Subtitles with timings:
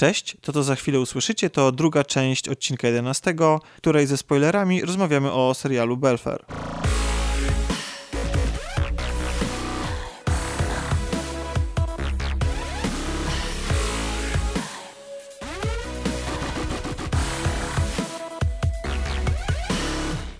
[0.00, 3.34] Cześć, to to za chwilę usłyszycie, to druga część odcinka 11,
[3.74, 6.44] w której ze spoilerami rozmawiamy o serialu Belfer.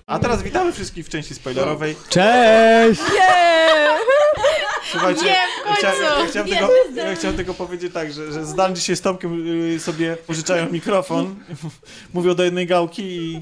[0.06, 1.96] A teraz witamy wszystkich w części spoilerowej.
[2.08, 3.00] Cześć!
[4.90, 6.20] Słuchajcie, Nie, w ja chciałem, końcu.
[6.20, 6.60] ja chciałem, Nie,
[6.94, 10.70] bez ja chciałem tylko powiedzieć tak, że, że Zdan dzisiaj z Tomkiem y, sobie pożyczają
[10.72, 11.36] mikrofon,
[12.14, 13.40] mówią do jednej gałki i...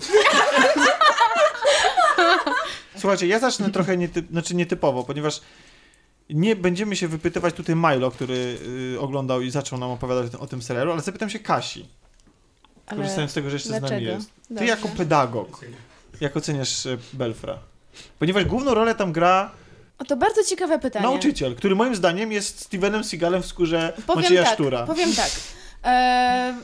[2.99, 5.41] Słuchajcie, ja zacznę trochę nietyp, znaczy nietypowo, ponieważ
[6.31, 8.59] nie będziemy się wypytywać tutaj Milo, który
[8.95, 11.89] y, oglądał i zaczął nam opowiadać o tym, serialu, ale zapytam się Kasi,
[12.97, 14.11] korzystając z tego, że jeszcze z nami dlaczego?
[14.11, 14.31] jest.
[14.35, 14.65] Ty Dobrze.
[14.67, 15.61] jako pedagog,
[16.21, 17.59] jak oceniasz y, Belfra?
[18.19, 19.51] Ponieważ główną rolę tam gra
[19.99, 21.07] O, to bardzo ciekawe pytanie.
[21.07, 24.87] Nauczyciel, który moim zdaniem jest Stevenem Seagalem w skórze Powiem Macieja tak, Sztura.
[24.87, 25.31] powiem tak.
[25.85, 26.55] E,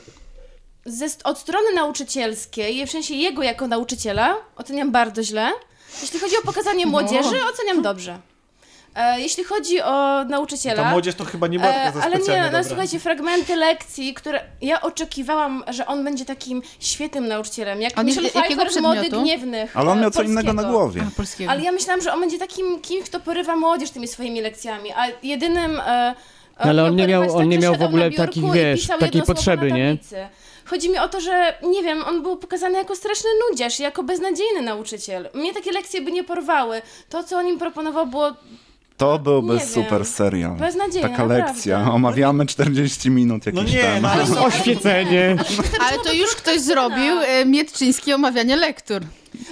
[0.85, 5.51] ze, od strony nauczycielskiej, w sensie jego jako nauczyciela, oceniam bardzo źle.
[6.01, 8.19] Jeśli chodzi o pokazanie młodzieży, oceniam dobrze.
[8.95, 10.83] E, jeśli chodzi o nauczyciela...
[10.83, 12.63] Ta młodzież to chyba nie była taka E, za ale nie, no dobra.
[12.63, 18.29] słuchajcie, fragmenty lekcji, które ja oczekiwałam, że on będzie takim świetnym nauczycielem, jak On Michel
[18.29, 19.23] Pfeiffer z Mody przedmiotu?
[19.23, 20.77] Gniewnych Ale on e, miał co innego na polskiego.
[20.79, 21.01] głowie.
[21.07, 21.51] A, polskiego.
[21.51, 25.05] Ale ja myślałam, że on będzie takim kimś, kto porywa młodzież tymi swoimi lekcjami, a
[25.23, 25.79] jedynym...
[25.85, 26.15] E,
[26.59, 29.21] No ale on nie miał- on nie miał w ogóle takich, i wiesz, pisał takiej
[29.21, 29.97] potrzeby, nie?
[30.65, 34.61] Chodzi mi o to, że nie wiem, on był pokazany jako straszny nudziarz, jako beznadziejny
[34.61, 35.29] nauczyciel.
[35.33, 36.81] Mnie takie lekcje by nie porwały.
[37.09, 38.33] To, co on im proponował, było
[38.97, 40.05] To byłby Nie super wiem.
[40.05, 40.55] serial.
[40.55, 41.09] beznadziejne.
[41.09, 41.53] Taka naprawdę.
[41.53, 41.91] lekcja.
[41.91, 44.01] Omawiamy 40 minut jakiś No nie, temat.
[44.01, 45.35] no ale są- Oświecenie!
[45.79, 49.01] Ale to już ktoś zrobił e, Mietczyński omawianie lektur.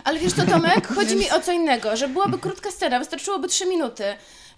[0.04, 0.88] Ale wiesz co, Tomek?
[0.96, 4.04] Chodzi mi o co innego, że byłaby krótka scena, wystarczyłoby trzy minuty.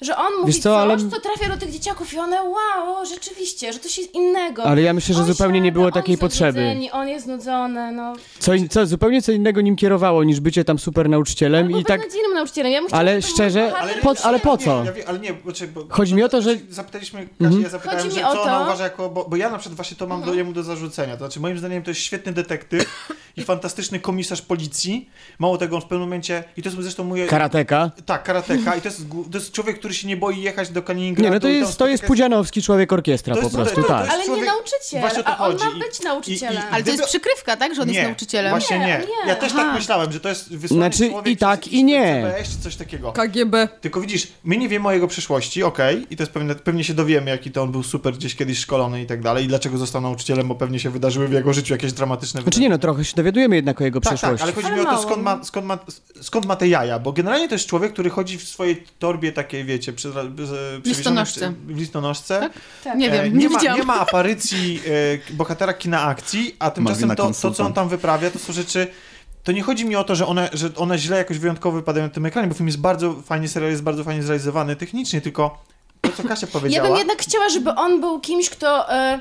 [0.02, 3.06] Że on mówi Wiesz co, coś, ale- co trafia do tych dzieciaków i one, wow,
[3.06, 4.64] rzeczywiście, że to się innego.
[4.64, 6.52] Ale ja myślę, że On zupełnie nie siada, było oni takiej są potrzeby.
[6.52, 8.14] znudzeni, On jest znudzony, no.
[8.40, 11.86] Co, in- co, zupełnie co innego nim kierowało niż bycie tam super nauczycielem Był i
[11.86, 12.00] tak...
[12.02, 12.72] beznadziejnym nauczycielem.
[12.72, 14.80] Ja Ale żeby to był szczerze, bohater po- ale po co?
[14.80, 17.62] Nie, ja wie, ale nie, znaczy, bo, Chodzi mi o to, że- Zapytaliśmy Kasię, Mhm.
[17.64, 19.10] ja zapytałem, Chodzi że mi o co ona to- uważa jako...
[19.10, 21.14] Bo, bo ja na przykład właśnie to mam do, jemu do zarzucenia.
[21.14, 25.10] To znaczy moim zdaniem to jest świetny detektyw i fantastyczny komisarz policji.
[25.40, 26.44] Mało tego, on w pewnym momencie...
[26.58, 27.28] I to jest zresztą mój...
[27.28, 27.92] Karateka.
[28.06, 28.76] Tak, karateka.
[28.76, 29.02] I to jest,
[29.32, 31.24] to jest człowiek, który się nie boi jechać do Kaliningradu.
[31.30, 33.82] Nie, no to i jest, to jest Pudzianowski, człowiek orkiestra To po jest- prostu, to-
[33.82, 34.00] to- tak.
[34.02, 36.64] jest- Ale nie człowiek- nauczyciel, Właśnie o to a on ma I- być nauczycielem.
[36.64, 37.76] i- Ale to jest przykrywka, tak?
[37.76, 38.50] Że on nie, jest nauczycielem.
[38.52, 38.86] Właśnie nie.
[38.86, 39.28] Nie, nie.
[39.30, 39.74] Ja też tak Aha.
[39.78, 42.24] myślałem, że to jest wysłany Znaczy, człowiek i tak, i nie.
[42.32, 43.12] CBS czy coś takiego.
[43.12, 43.68] KGB.
[43.82, 46.94] Tylko widzisz, my nie wiemy o jego przeszłości, okej, i to jest pewnie, pewnie się
[46.94, 50.02] dowiemy, jaki to on był super gdzieś kiedyś szkolony i tak dalej, i dlaczego został
[50.02, 53.16] nauczycielem, bo pewnie się wydarzyły w jego życiu jakieś dramatyczne Znaczy nie no, trochę się
[53.16, 54.38] dowiadujemy jednak o jego tak, przeszłości.
[54.38, 55.80] tak, ale chodzi Ale mi o to, skąd ma, skąd, ma,
[56.22, 59.64] skąd ma te jaja, bo generalnie to jest człowiek, który chodzi w swojej torbie takiej,
[59.78, 60.12] wiecie, przy,
[60.86, 61.54] Listonoszce.
[61.68, 62.40] w listonoszce.
[62.40, 62.52] Tak?
[62.84, 62.98] Tak.
[62.98, 63.80] Nie E, wiem, nie, nie ma, widziałam.
[63.80, 64.82] nie ma aparycji
[65.32, 68.88] e, bohatera kina akcji, a tymczasem to, to, co on tam wyprawia, to są rzeczy...
[69.44, 72.14] To nie chodzi mi o to, że one, że one źle jakoś wyjątkowo wypadają na
[72.14, 75.64] tym ekranie, bo film jest bardzo fajnie, serial jest bardzo fajnie zrealizowany technicznie, tylko
[76.02, 76.88] to, co Kasia Ja powiedziała...
[76.88, 79.20] bym jednak chciała, żeby on był kimś, kto, e,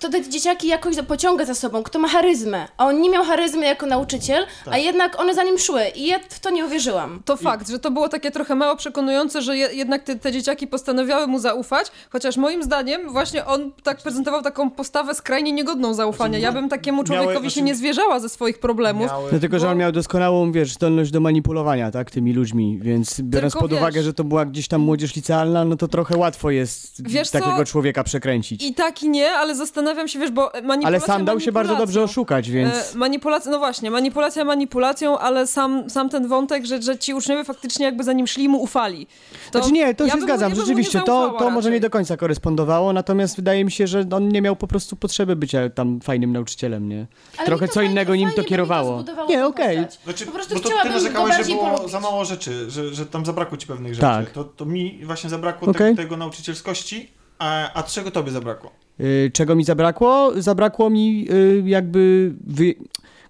[0.00, 2.68] kto te dzieciaki jakoś pociąga za sobą, kto ma charyzmę.
[2.76, 4.82] A on nie miał charyzmy jako nauczyciel, a Tak.
[4.84, 5.82] jednak one za nim szły.
[5.94, 7.22] I ja w to nie uwierzyłam.
[7.24, 10.66] To fakt, że to było takie trochę mało przekonujące, że je, jednak te, te dzieciaki
[10.66, 16.38] postanowiały mu zaufać, chociaż moim zdaniem właśnie on tak prezentował taką postawę skrajnie niegodną zaufania.
[16.38, 19.06] Ja bym takiemu Znaczy, Miały- człowiekowi się znaczy- nie zwierzała ze swoich problemów.
[19.06, 19.30] Miały...
[19.30, 23.62] Dlatego, że on miał doskonałą, wiesz, zdolność do manipulowania, tak, tymi ludźmi, więc biorąc Tylko
[23.64, 27.08] pod wiesz- uwagę, że to była gdzieś tam młodzież licealna, no to trochę łatwo jest
[27.08, 27.38] Wiesz co?
[27.40, 28.62] takiego człowieka przekręcić.
[28.64, 31.76] I tak i nie, ale zastanawiam się, wiesz, bo manipulacja Ale sam dał się bardzo
[31.76, 32.74] dobrze oszukać, więc...
[32.94, 37.44] E, manipulacja, no właśnie, manipulacja manipulacją, ale sam, sam ten wątek, że, że ci uczniowie
[37.44, 39.06] faktycznie jakby za nim szli mu ufali.
[39.52, 41.90] To Znaczy nie, to ja się zgadzam, mu nie rzeczywiście, to, to może nie do
[41.90, 46.00] końca korespondowało, natomiast wydaje mi się, że on nie miał po prostu potrzeby bycia tam
[46.00, 47.06] fajnym nauczycielem, nie?
[47.38, 48.94] Ale Trochę to co fajnie- innego nim to kierowało.
[48.98, 49.76] zbudowało Nie, tę okej.
[49.76, 50.00] postać.
[50.04, 51.92] Znaczy, Po prostu bo to ty narzekałeś, że bardziej było polubić.
[51.92, 54.06] za mało rzeczy, że, że tam zabrakło ci pewnych rzeczy.
[54.06, 54.30] Tak.
[54.30, 58.70] To, to mi właśnie zabrakło te, tego nauczycielskości, a, a czego tobie zabrakło?
[59.00, 60.32] Y, Czego mi zabrakło?
[60.36, 62.32] Zabrakło mi y, jakby...
[62.46, 62.74] Wy...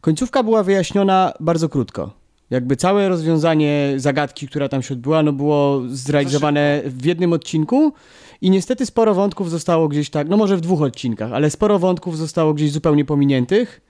[0.00, 2.10] Końcówka była wyjaśniona bardzo krótko.
[2.50, 7.92] Jakby całe rozwiązanie zagadki, która tam się odbyła, no było zrealizowane w jednym odcinku
[8.40, 12.18] i niestety sporo wątków zostało gdzieś tak, no może w dwóch odcinkach, ale sporo wątków
[12.18, 13.80] zostało gdzieś zupełnie pominiętych.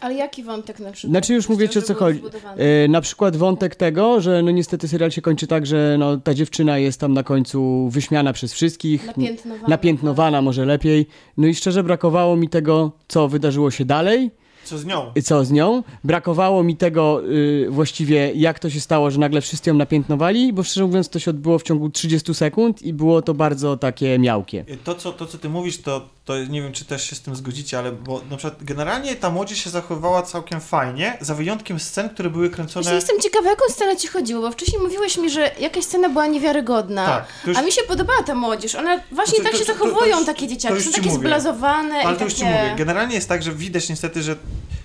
[0.00, 1.10] Ale jaki wątek na przykład?
[1.10, 2.22] Znaczy już mówicie o co chodzi.
[2.56, 6.34] E, na przykład wątek tego, że no niestety serial się kończy tak, że no, ta
[6.34, 9.06] dziewczyna jest tam na końcu wyśmiana przez wszystkich.
[9.06, 9.68] Napiętnowana.
[9.68, 11.06] Napiętnowana może lepiej.
[11.36, 14.30] No i szczerze brakowało mi tego, co wydarzyło się dalej.
[14.64, 15.12] Co z nią?
[15.14, 15.82] i co z nią.
[16.04, 20.62] Brakowało mi tego y, właściwie, jak to się stało, że nagle wszyscy ją napiętnowali, bo
[20.62, 24.64] szczerze mówiąc to się odbyło w ciągu 30 sekund i było to bardzo takie miałkie.
[24.84, 27.36] To co, to, co ty mówisz, to to nie wiem, czy też się z tym
[27.36, 32.08] zgodzicie, ale bo na przykład generalnie ta młodzież się zachowywała całkiem fajnie, za wyjątkiem scen,
[32.10, 32.82] które były kręcone...
[32.82, 36.26] Właśnie jestem ciekawa, jaką scenę ci chodziło, bo wcześniej mówiłeś mi, że jakaś scena była
[36.26, 37.06] niewiarygodna.
[37.06, 38.74] Tak, już- A mi się podobała ta młodzież.
[38.74, 40.74] One właśnie To- tak to- się to- zachowują, takie to dzieciaki.
[40.74, 41.20] już Są ci takie mówię.
[41.20, 42.52] zblazowane Ale i to już ci takie...
[42.52, 42.74] mówię.
[42.78, 44.36] Generalnie jest tak, że widać niestety, że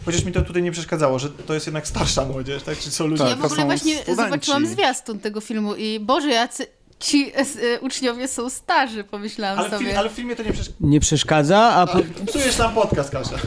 [0.05, 2.77] chociaż mi to tutaj nie przeszkadzało, że to jest jednak starsza młodzież, tak?
[2.79, 3.23] Czy są ludzie...
[3.23, 4.23] Tak, ja w ogóle właśnie studenci.
[4.23, 6.67] zobaczyłam zwiastun tego filmu i Boże, jacy
[7.01, 9.85] ci e, uczniowie są starzy, pomyślałam Ale w, sobie.
[9.85, 10.77] film, ale w filmie to nie przeszkadza.
[10.79, 11.99] Nie przeszkadza, a po...
[12.27, 13.35] Psujesz nam podcast, Kasia.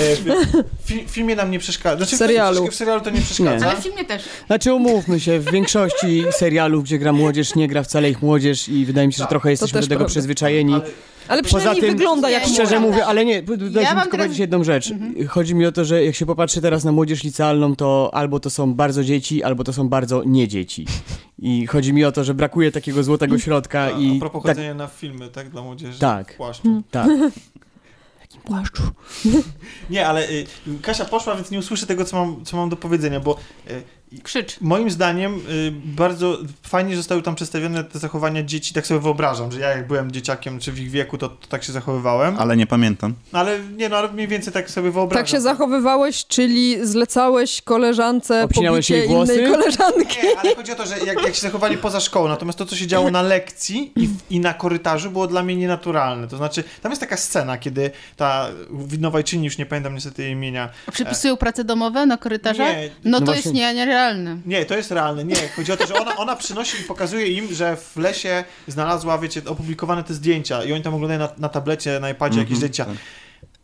[0.00, 1.96] E, w, fi- w filmie nam nie przeszkadza.
[1.96, 2.66] Znaczy, W serialu.
[2.70, 3.66] W serialu to nie przeszkadza.
[3.70, 4.22] Ale w filmie też.
[4.46, 8.84] Znaczy umówmy się, w większości serialów, gdzie gra młodzież, nie gra wcale ich młodzież i
[8.86, 10.10] wydaje mi się, że Tak, trochę jesteśmy do tego prawda.
[10.10, 10.74] przyzwyczajeni.
[10.74, 10.84] Ale,
[11.28, 14.10] Ale Poza przynajmniej tym- wygląda jak Szczerze mówię, ale nie, dajcie mi mam tylko teraz-
[14.10, 14.92] powiedzieć jedną rzecz.
[15.28, 18.50] Chodzi mi o to, że jak się popatrzy teraz na młodzież licealną, to albo to
[18.50, 20.86] są bardzo dzieci, albo to są bardzo nie dzieci.
[21.38, 24.50] I chodzi mi o to, że brakuje takiego złotego środka a, i a propos tak,
[24.56, 25.48] chodzenia na filmy, tak?
[25.50, 26.32] Dla młodzieży Tak.
[26.32, 26.82] w płaszczu.
[26.90, 27.08] tak.
[28.20, 28.82] Jakim płaszczu?
[29.90, 30.46] Nie, ale y,
[30.82, 33.36] Kasia poszła, więc nie usłyszę tego, co mam, co mam do powiedzenia, bo
[33.70, 33.82] y,
[34.22, 34.56] Krzycz.
[34.60, 39.60] moim zdaniem y, bardzo fajnie zostały tam przedstawione te zachowania dzieci, tak sobie wyobrażam, że
[39.60, 42.36] ja jak byłem dzieciakiem, czy w ich wieku, to, to tak się zachowywałem.
[42.38, 43.14] Ale nie pamiętam.
[43.32, 45.24] Ale nie, no ale mniej więcej tak sobie wyobrażam.
[45.24, 49.34] Tak się zachowywałeś, czyli zlecałeś koleżance Obcinałeś pobicie jej włosy?
[49.34, 50.18] innej koleżanki.
[50.22, 52.76] Nie, ale chodzi o to, że jak, jak się zachowali poza szkołą, natomiast to, co
[52.76, 56.28] się działo na lekcji i, i na korytarzu, było dla mnie nienaturalne.
[56.28, 60.68] To znaczy, tam jest taka scena, kiedy ta widnowajczyni, już nie pamiętam niestety jej imienia.
[60.92, 62.76] Przepisują prace domowe na korytarzach?
[62.76, 63.74] Nie, no no to właśnie- jest nie,
[64.12, 64.38] nierealne.
[64.46, 65.24] Nie, to jest realne.
[65.24, 69.18] Nie, chodzi o to, że ona, ona przynosi i pokazuje im, że w lesie znalazła,
[69.18, 72.56] wiecie, opublikowane te zdjęcia i oni tam oglądają na, na tablecie, na iPadzie jakieś Mhm,
[72.72, 72.84] zdjęcia.
[72.84, 72.94] tak.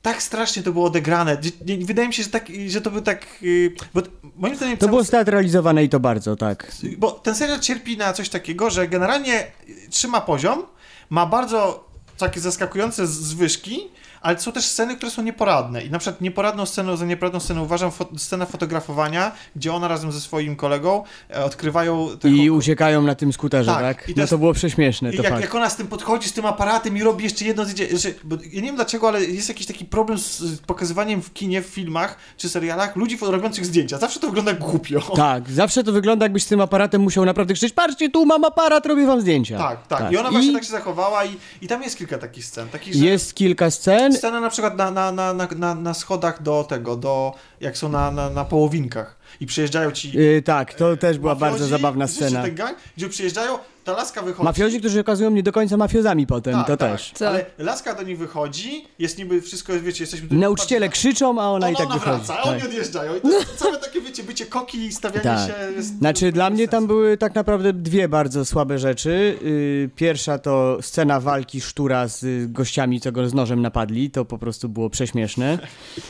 [0.02, 1.36] Tak strasznie to było odegrane.
[1.80, 3.26] Wydaje mi się, że, tak, że to był tak...
[3.42, 4.02] yy, Bo
[4.36, 6.72] moim zdaniem To było steatralizowane i to bardzo, tak.
[6.98, 9.46] Bo ten serial cierpi na coś takiego, że generalnie
[9.90, 10.62] trzyma poziom,
[11.10, 11.88] ma bardzo
[12.18, 13.80] takie zaskakujące zwyżki,
[14.20, 15.84] ale są też sceny, które są nieporadne.
[15.84, 20.12] I na przykład nieporadną sceną za nieporadną scenę uważam fo- scenę fotografowania, gdzie ona razem
[20.12, 22.08] ze swoim kolegą e, odkrywają...
[22.08, 24.08] taką- I uciekają na tym skuterze, Tak, tak?
[24.08, 26.32] i to No to było prześmieszne, I to jak, jak ona z tym podchodzi, z
[26.32, 29.66] tym aparatem i robi jeszcze jedno zdjęcie, bo ja nie wiem dlaczego, ale jest jakiś
[29.66, 33.98] taki problem z pokazywaniem w kinie, w filmach czy serialach ludzi robiących zdjęcia.
[33.98, 35.00] Zawsze to wygląda głupio.
[35.16, 38.86] Tak, zawsze to wygląda jakbyś z tym aparatem musiał naprawdę krzyczeć, patrzcie tu mam aparat,
[38.86, 39.58] robię wam zdjęcia.
[39.58, 40.12] Tak, tak.
[40.12, 42.68] I ona właśnie tak się zachowała i, i tam jest kilka takich scen.
[42.68, 46.64] Takich, że Jest kilka scen, Scena na przykład na, na, na, na, na, schodach do
[46.68, 51.18] tego, do, jak są na, na, na połowinkach i przyjeżdżają ci Yy, tak, to też
[51.18, 52.42] była mafiozi, bardzo zabawna scena.
[52.42, 53.58] ten gang, gdzie przyjeżdżają,
[53.90, 54.44] ta laska wychodzi.
[54.44, 57.10] Mafiozi, którzy okazują nie do końca mafiozami potem, tak, to tak, też.
[57.10, 57.28] Tak.
[57.28, 60.28] Ale laska do nich wychodzi, jest niby wszystko, wiecie, jesteśmy...
[60.28, 62.16] tu- Nauczyciele patrz- krzyczą, a ona, ona, i tak ona wychodzi.
[62.26, 62.52] wraca, a Tak.
[62.52, 63.16] oni odjeżdżają.
[63.16, 65.48] I to jest całe takie, wiecie, bycie koki i stawianie Tak.
[65.48, 65.72] się...
[65.76, 69.38] Jest, Znaczy, dla mnie tam były tak naprawdę dwie bardzo słabe rzeczy.
[69.42, 74.10] Yy, Pierwsza to scena walki Sztura z y, gościami, co go z nożem napadli.
[74.10, 75.58] To po prostu było prześmieszne.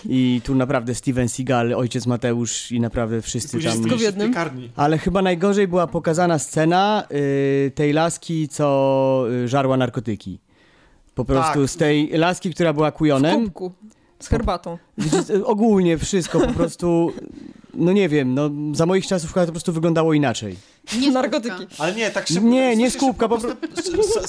[0.09, 3.61] I tu naprawdę Steven Seagal, ojciec Mateusz i naprawdę wszyscy tam...
[3.61, 4.35] Wszystko w jednym.
[4.77, 10.38] Ale chyba najgorzej była pokazana scena y, tej laski, co y, żarła narkotyki.
[11.14, 11.70] Po prostu Tak.
[11.70, 13.44] z tej laski, która była W kujonem.
[13.44, 13.72] kubku.
[14.20, 14.78] Z herbatą.
[14.99, 17.12] Wiecie, y, ogólnie wszystko po prostu,
[17.75, 20.56] no nie wiem, no za moich czasów chyba to po prostu wyglądało inaczej.
[21.00, 21.67] Nie Narkotyki.
[21.79, 22.43] Ale nie, tak szybko...
[22.49, 23.43] Nie, nie tak z kubka, po s-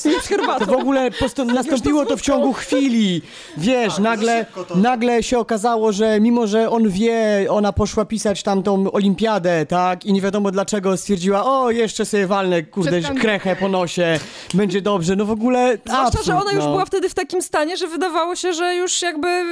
[0.01, 0.65] Z herbatą.
[0.65, 3.21] To w ogóle posto- nastąpiło to w ciągu chwili.
[3.57, 8.43] Wiesz, Tak, nagle, to- nagle się okazało, że mimo, że on wie, ona poszła pisać
[8.43, 13.67] tamtą olimpiadę, tak, i nie wiadomo dlaczego stwierdziła, o, jeszcze sobie walnę, kurde, krechę po
[13.67, 14.20] nosie,
[14.53, 16.72] będzie dobrze, no w ogóle Zwłaszcza, absurd, że ona już no.
[16.72, 19.43] była wtedy w takim stanie, że wydawało się, że już jakby...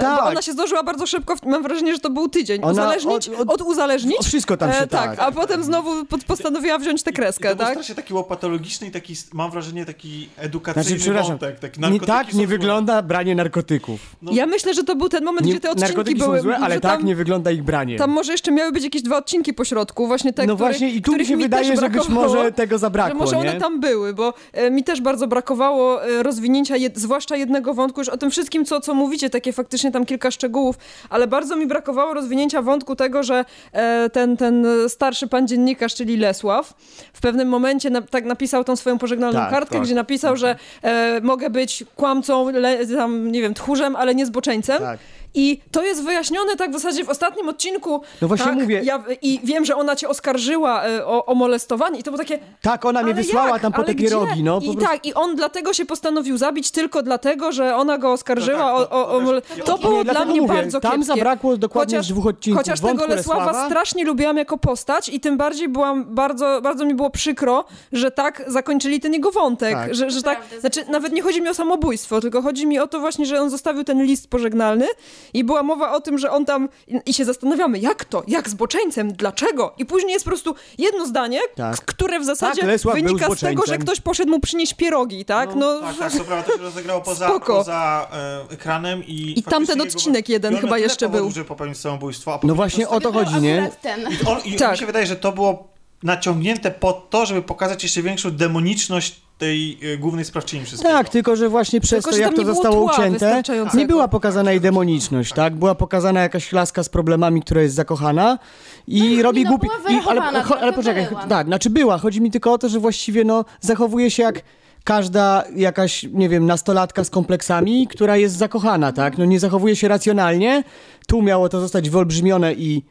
[0.00, 0.20] Tak.
[0.22, 2.60] Bo ona się zdążyła bardzo szybko, mam wrażenie, że to był tydzień.
[2.62, 4.16] Ona Uzależnić, od- od, od- uzależnić.
[4.18, 5.16] O, wszystko tam się E, tak.
[5.16, 7.70] tak, a potem znowu pod, postanowiła wziąć tę I kreskę, to tak?
[7.70, 11.58] strasznie taki łopatologiczny i taki, mam wrażenie, taki edukacyjny Znaczy, przepraszam, wątek.
[11.58, 12.46] Taki nie tak nie złe.
[12.46, 14.00] wygląda branie narkotyków.
[14.22, 16.36] No, Ja myślę, że to był ten moment, Nie, gdzie te odcinki narkotyki były...
[16.36, 17.98] są złe, ale że tak tam, nie wygląda ich branie.
[17.98, 21.02] Tam może jeszcze miały być jakieś dwa odcinki po środku, właśnie te, no właśnie i
[21.02, 23.50] tu mi się mi wydaje, że być może tego zabrakło, że może nie?
[23.50, 28.00] one tam były, bo e, mi też bardzo brakowało e, rozwinięcia, jed, zwłaszcza jednego wątku,
[28.00, 30.76] już o tym wszystkim, co, co mówicie, takie faktycznie tam kilka szczegółów,
[31.10, 36.17] ale bardzo mi brakowało rozwinięcia wątku tego, że e, ten, ten starszy pan dziennikarz, czyli
[36.18, 36.74] Lesław,
[37.12, 39.82] w pewnym momencie na, tak napisał tą swoją pożegnalną Tak, kartkę, tak.
[39.84, 44.78] gdzie napisał, że e, mogę być kłamcą, le, tam, nie wiem, tchórzem, ale nie zboczeńcem.
[44.78, 44.98] Tak.
[45.34, 48.00] I to jest wyjaśnione tak w zasadzie w ostatnim odcinku.
[48.22, 48.80] No właśnie tak, mówię.
[48.84, 52.38] Ja, I wiem, że ona cię oskarżyła e, o, o molestowanie i to było takie...
[52.62, 53.62] Tak, ona mnie wysłała jak?
[53.62, 54.58] tam po Ale te pierogi, no.
[54.60, 54.90] Po I prostu.
[54.90, 58.88] tak, i on dlatego się postanowił zabić tylko dlatego, że ona go oskarżyła No tak,
[58.88, 61.06] to- o, o, o to Nie, było dla mnie mówię, bardzo Tam kiepskie.
[61.14, 63.66] zabrakło dokładnie Chociaż- z dwóch odcinków Chociaż tego Lesława Lesława.
[63.66, 68.42] strasznie lubiłam jako postać i tym bardziej byłam bardzo, bardzo mi było przykro, że tak
[68.46, 69.72] zakończyli ten jego wątek.
[69.74, 69.94] Tak.
[69.94, 73.00] Że, że tak, znaczy nawet nie chodzi mi o samobójstwo, tylko chodzi mi o to
[73.00, 74.86] właśnie, że on zostawił ten list pożegnalny
[75.34, 76.68] i była mowa o tym, że on tam
[77.06, 79.74] i, się zastanawiamy, jak to, jak zboczeńcem, dlaczego?
[79.78, 81.76] I później jest po prostu jedno zdanie, Tak.
[81.84, 85.54] które w zasadzie Tak, wynika z tego, że ktoś poszedł mu przynieść pierogi, tak?
[85.54, 87.56] No, Tak, tak, to prawda, to się rozegrało poza, Spoko.
[87.56, 88.08] poza
[88.50, 89.38] e, ekranem i...
[89.38, 91.34] I tamten jego- odcinek jeden on miał chyba jeszcze powodów, był.
[91.34, 93.70] żeby popełnić samobójstwo, a No właśnie o to chodzi, nie?
[93.82, 94.00] ten.
[94.00, 94.72] I, on, i Tak.
[94.72, 95.68] mi się wydaje, że to było
[96.02, 100.94] naciągnięte po to, żeby pokazać jeszcze większą demoniczność tej e, głównej sprawczyni wszystkiego.
[100.94, 103.42] Tak, tylko że właśnie przez Tylko, to, jak to zostało ucięte,
[103.74, 105.56] nie była pokazana jej demoniczność, tak?
[105.56, 108.38] Była pokazana jakaś laska z problemami, która jest zakochana
[108.86, 109.68] i robi no, głupi...
[109.88, 110.22] i, ale,
[110.60, 111.26] ale poczekaj, była.
[111.26, 114.42] tak, znaczy była, chodzi mi tylko o to, że właściwie no zachowuje się jak
[114.84, 119.18] każda jakaś, nie wiem, nastolatka z kompleksami, która jest zakochana, tak?
[119.18, 120.64] No nie zachowuje się racjonalnie,
[121.06, 122.82] tu miało to zostać wyolbrzymione i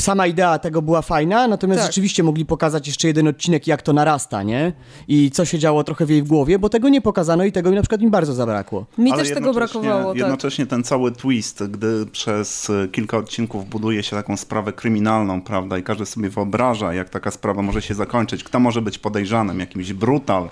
[0.00, 1.88] sama idea tego była fajna, natomiast Tak.
[1.90, 4.72] rzeczywiście mogli pokazać jeszcze jeden odcinek, jak to narasta, nie?
[5.08, 7.80] I co się działo trochę w jej głowie, bo tego nie pokazano i tego na
[7.82, 8.86] przykład mi bardzo zabrakło.
[8.98, 10.12] mi Ale też tego jednocześnie- brakowało.
[10.12, 10.18] Tak.
[10.20, 15.78] Jednocześnie ten cały twist, gdy przez e, kilka odcinków buduje się taką sprawę kryminalną, prawda,
[15.78, 19.92] i każdy sobie wyobraża, jak taka sprawa może się zakończyć, kto może być podejrzanym, jakimś
[19.92, 20.48] brutal,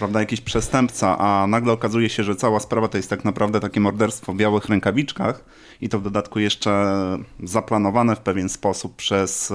[0.00, 3.80] prawda, jakiś przestępca, a nagle okazuje się, że cała sprawa to jest tak naprawdę takie
[3.80, 5.44] morderstwo w białych rękawiczkach
[5.80, 6.70] i to w dodatku jeszcze
[7.42, 9.54] zaplanowane w pewien sposób przez e,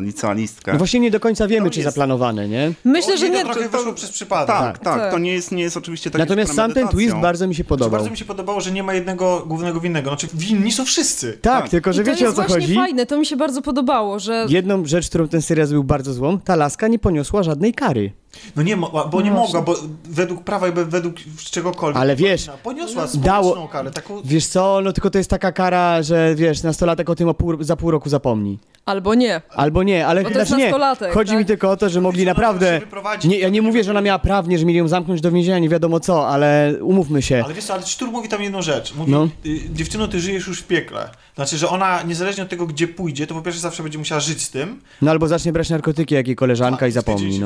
[0.00, 0.72] licealistkę.
[0.72, 2.72] No właśnie nie do końca wiemy, To czy jest- zaplanowane, nie?
[2.84, 3.44] Myślę, O, że to nie...
[3.44, 4.46] trochę wyszło przez przypadek.
[4.56, 5.12] tak, tak, Tak.
[5.12, 7.68] to nie jest, nie jest oczywiście takie Natomiast sam ten twist bardzo mi się Znaczy,
[7.68, 7.90] podobał.
[7.90, 10.10] bardzo mi się podobało, że nie ma jednego głównego winnego.
[10.10, 11.32] Znaczy winni są wszyscy.
[11.32, 11.70] Tak, Tak.
[11.70, 12.74] tylko że I to wiecie o jest co właśnie chodzi?
[12.74, 14.46] fajne, to mi się bardzo podobało, że...
[14.48, 18.12] Jedną rzecz, którą ten serial zrobił bardzo złą, ta laska nie poniosła żadnej kary.
[18.56, 21.16] No nie, mo- bo nie No mogła, bo według prawa jakby według
[21.50, 22.02] czegokolwiek.
[22.02, 24.20] Ale wiesz, Poniosła dało- karę, taką...
[24.24, 27.62] Wiesz co, no tylko to jest taka kara, że wiesz, nastolatek o tym o pół,
[27.64, 28.58] za pół roku zapomni.
[28.86, 29.40] Albo nie.
[29.50, 31.10] Albo nie, ale Bo to jest znaczy nie.
[31.14, 31.38] Chodzi tak?
[31.38, 32.80] mi tylko o to, że mogli naprawdę...
[33.24, 35.68] Nie, ja nie mówię, że ona miała prawnie, że mieli ją zamknąć do więzienia, nie
[35.68, 37.42] wiadomo co, ale umówmy się.
[37.44, 38.94] Ale wiesz co, ale Sztur mówi tam jedną rzecz.
[38.94, 39.28] Mówi, No.
[39.46, 41.10] y, dziewczyno, ty żyjesz już w piekle.
[41.34, 44.42] Znaczy, że ona niezależnie od tego, gdzie pójdzie, to po pierwsze zawsze będzie musiała żyć
[44.42, 44.80] z tym.
[45.02, 47.40] No albo zacznie brać narkotyki, jak jej koleżanka Tak, i zapomni, się-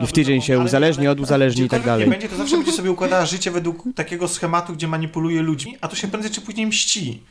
[0.00, 0.06] no.
[0.06, 2.04] w tydzień- się ale- uzależni, ale- od uzależni i tak dalej.
[2.06, 5.88] nie będzie, to zawsze będzie sobie układała życie według takiego schematu, gdzie manipuluje ludźmi, a
[5.88, 7.22] to się prędzej czy później mści.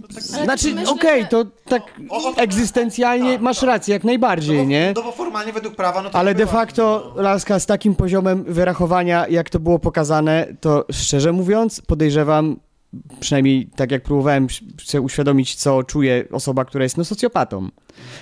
[0.00, 3.66] No tak, Znaczy, okej, że- to tak O, o, egzystencjalnie tak, masz tak.
[3.66, 4.92] rację, jak no najbardziej, bo, nie?
[4.96, 7.22] No bo formalnie według prawa, no to Ale de facto no.
[7.22, 12.56] laska z takim poziomem wyrachowania, jak to było pokazane, to szczerze mówiąc, podejrzewam,
[13.20, 14.46] przynajmniej tak jak próbowałem
[14.84, 17.68] sobie uświadomić, co czuje osoba, która jest no, socjopatą.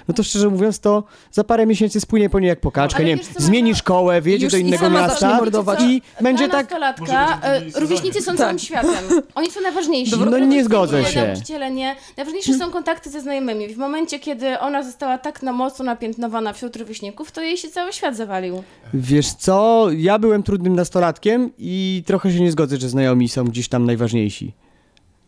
[0.09, 3.07] No to szczerze mówiąc, to za parę miesięcy spłynie po niej jak po kaczkę, Ale
[3.07, 5.41] nie wiem, zmieni no- szkołę, wyjedzie do innego miasta
[5.89, 6.71] i będzie tak...
[6.71, 8.39] nastolatka, e, rówieśnicy są sezonie.
[8.39, 8.65] całym Tak.
[8.65, 9.23] światem.
[9.35, 10.13] Oni są najważniejsi.
[10.31, 11.27] No nie zgodzę się.
[11.27, 11.97] Nauczyciele nie.
[12.17, 13.75] Najważniejsze są kontakty ze znajomymi.
[13.75, 17.93] W momencie, kiedy ona została tak na mocno napiętnowana wśród rówieśników, to jej się cały
[17.93, 18.63] świat zawalił.
[18.95, 23.69] Wiesz co, ja byłem trudnym nastolatkiem i trochę się nie zgodzę, że znajomi są gdzieś
[23.69, 24.53] tam najważniejsi.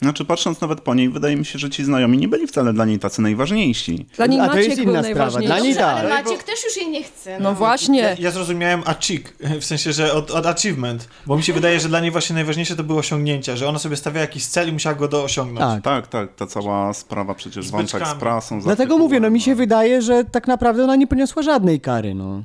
[0.02, 2.84] Znaczy, patrząc nawet po niej, wydaje mi się, że ci znajomi nie byli wcale dla
[2.84, 4.06] niej tacy najważniejsi.
[4.16, 5.40] Dla niej A to Maciek jest był inna sprawa.
[5.40, 5.98] Dla niej Dobrze, tak.
[5.98, 7.40] ale Maciek bo- też już jej nie chce.
[7.40, 8.16] No Ja, właśnie.
[8.18, 12.00] ja zrozumiałem achiek, w sensie, że od, od achievement, bo mi się wydaje, że dla
[12.00, 15.08] niej właśnie najważniejsze to były osiągnięcia, że ona sobie stawiała jakiś cel i musiała go
[15.08, 15.84] do osiągnąć.
[15.84, 15.84] Tak.
[15.84, 18.60] Tak, tak, ta cała sprawa przecież wątek z prasą.
[18.60, 19.82] Dlatego mówię, no mi się zatytułowana.
[19.82, 22.42] wydaje, że tak naprawdę ona nie poniosła żadnej kary, no.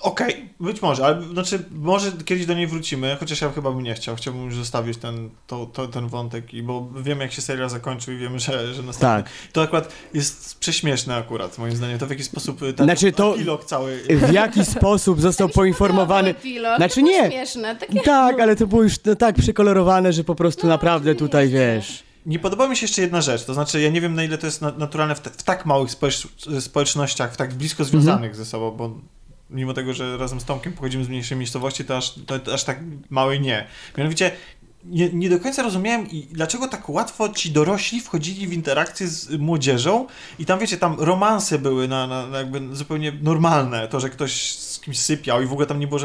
[0.00, 3.94] Okej, być może, ale znaczy, może kiedyś do niej wrócimy, chociaż ja chyba bym nie
[3.94, 4.16] chciał.
[4.16, 8.14] Chciałbym już zostawić ten, to, to, ten wątek, i bo wiemy, jak się serial zakończył
[8.14, 9.22] i wiemy, że, że następny.
[9.22, 9.52] Tak.
[9.52, 11.98] To akurat jest prześmieszne akurat, moim zdaniem.
[11.98, 14.00] To w jaki sposób y, ten Znaczy, to- epilog cały...
[14.08, 16.30] W jaki sposób został poinformowany...
[16.30, 16.76] Epilog.
[16.76, 17.30] Znaczy nie.
[17.30, 17.76] śmieszne.
[17.76, 18.00] Takie...
[18.00, 22.08] Tak, ale to było już no, tak przykolorowane, że po prostu No, naprawdę tutaj, wiesz...
[22.26, 24.46] Nie podoba mi się jeszcze jedna rzecz, to znaczy ja nie wiem na ile to
[24.46, 26.28] jest na, naturalne w, te, w tak małych społecz,
[26.60, 29.00] społecznościach, w tak blisko związanych ze sobą, bo
[29.50, 32.80] mimo tego, że razem z Tomkiem pochodzimy z mniejszej miejscowości, to aż, to, aż tak
[33.10, 33.66] małej nie.
[33.98, 34.30] Mianowicie
[34.84, 39.30] nie, nie do końca rozumiałem, i dlaczego tak łatwo ci dorośli wchodzili w interakcję z
[39.38, 40.06] młodzieżą
[40.38, 44.52] i tam wiecie, tam romanse były na, na, na jakby zupełnie normalne, to, że ktoś
[44.52, 46.00] z kimś sypiał i w ogóle tam nie było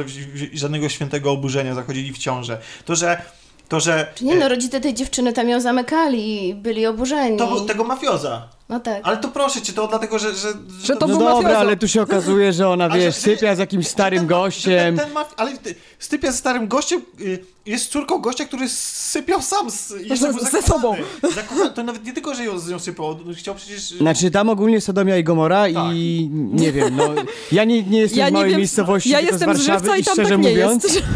[0.53, 2.61] żadnego świętego oburzenia, zachodzili w ciążę.
[2.85, 3.21] To, że
[3.69, 7.37] to, że Czy nie, no rodzice tej dziewczyny tam ją zamykali i byli oburzeni.
[7.37, 8.49] to tego mafioza.
[8.69, 8.99] No tak.
[9.03, 10.35] Ale to proszę cię, to dlatego, że...
[10.35, 10.53] Że,
[10.83, 11.59] Że to No był dobra, mafiozo.
[11.59, 14.95] ale tu się okazuje, że ona, wiesz, sypia z jakimś starym ten, gościem.
[14.95, 15.33] Ten, ten maf...
[15.37, 20.15] Ale ty, stypia ze starym gościem y, jest córką gościa, który sypiał sam z, Ze
[20.15, 20.63] zakochany.
[20.63, 20.95] sobą.
[21.35, 21.69] Zakochany.
[21.69, 23.81] To nawet nie tylko, że ją, z nią sypał, on chciał przecież...
[23.89, 27.09] Znaczy tam ogólnie Sodomia i Gomora i nie wiem, no
[27.51, 29.79] ja nie, nie jestem Ja z nie małej wiem, miejscowości, ja jestem z z Warszawy
[29.79, 31.01] Żywca i i tam szczerze tak mówiąc, jest.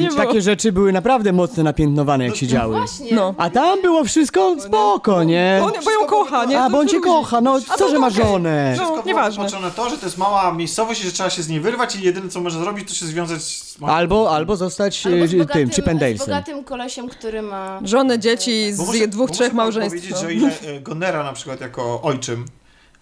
[0.00, 2.76] Nie takie rzeczy były naprawdę mocno napiętnowane jak się działy.
[2.78, 3.14] Właśnie.
[3.16, 3.34] No.
[3.38, 5.60] A tam było wszystko spoko, nie?
[5.64, 6.60] On, bo ją kocha, nie?
[6.78, 8.68] Bo on cię kocha, no co, że ma żonę?
[8.70, 9.60] No, Wszystko było nieważne.
[9.60, 12.02] na to, że to jest mała miejscowość i że trzeba się z niej wyrwać i
[12.02, 13.76] jedyne co może zrobić to się związać z...
[13.86, 16.26] Albo, albo zostać Albo z e, bogatym, tym, Chipem z Dalesem.
[16.26, 17.80] bogatym kolesiem, który ma...
[17.84, 19.90] Żonę, dzieci z muszę- dwóch, trzech małżeństw.
[19.90, 20.18] powiedzieć, no.
[20.20, 22.44] że o ile e, Gonera na przykład jako ojczym,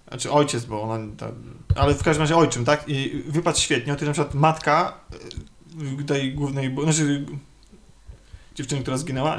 [0.09, 1.27] znaczy ojciec, bo ona, ta,
[1.77, 2.85] ale w każdym razie ojczym, tak?
[2.89, 5.01] I wypadł świetnie, o tyle na przykład matka
[6.01, 7.27] e, tej głównej, bo- znaczy
[8.55, 9.37] dziewczyny, która zginęła,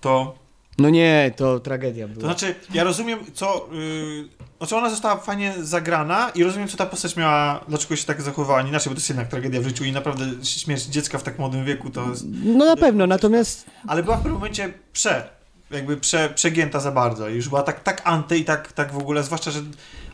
[0.00, 0.34] to,
[0.78, 2.26] No nie, to tragedia to była.
[2.26, 7.16] znaczy ja rozumiem, co, yy, znaczy ona została fajnie zagrana i rozumiem, co ta postać
[7.16, 10.44] miała, dlaczego się tak zachowała, inaczej, bo to jest jednak tragedia w życiu i naprawdę
[10.44, 14.18] śmierć dziecka w tak młodym wieku to jest No na pewno, natomiast ale była w
[14.18, 15.28] pewnym momencie prze,
[15.70, 18.98] jakby prze, przegięta za bardzo i już była tak, tak anty i tak, tak w
[18.98, 19.60] ogóle, zwłaszcza, że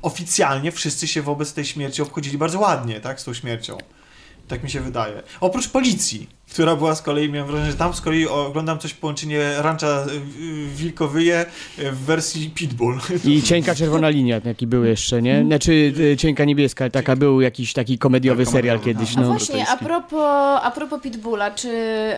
[0.02, 3.78] oficjalnie wszyscy się wobec tej śmierci obchodzili bardzo ładnie, tak, z tą śmiercią.
[4.48, 5.22] Tak mi się wydaje.
[5.40, 9.54] Oprócz policji, która była z kolei, miałem wrażenie, że tam z kolei oglądam coś połączenie
[9.58, 10.10] Rancha y,
[10.42, 11.46] y, Wilkowyje
[11.78, 12.98] y, w wersji Pitbull.
[13.24, 15.44] i cienka czerwona linia, taki był jeszcze, nie?
[15.44, 19.26] Znaczy e, cienka niebieska, taka był jakiś taki komediowy Tak, serial komediowy, kiedyś, A no.
[19.26, 21.70] właśnie, a propos, a propos Pitbulla, czy